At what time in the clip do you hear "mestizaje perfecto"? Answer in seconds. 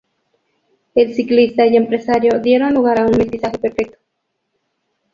3.15-3.99